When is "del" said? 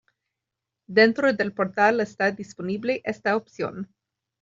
1.31-1.53